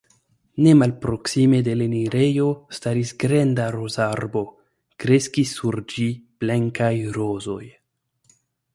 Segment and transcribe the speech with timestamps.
[0.67, 2.47] Ne malproksime de l enirejo
[2.79, 4.43] staris granda rozarbo;
[5.05, 6.11] kreskis sur ĝi
[6.45, 7.65] blankaj rozoj.